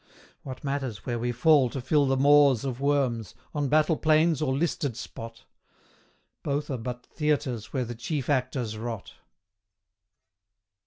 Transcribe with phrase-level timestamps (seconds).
[0.41, 4.51] What matters where we fall to fill the maws Of worms on battle plains or
[4.51, 5.45] listed spot?
[6.41, 9.13] Both are but theatres where the chief actors rot.